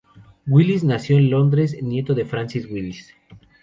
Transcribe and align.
Willis 0.47 0.83
nació 0.83 1.17
en 1.17 1.29
Londres, 1.29 1.77
nieto 1.79 2.15
de 2.15 2.25
Francis 2.25 2.65
Willis. 2.67 3.13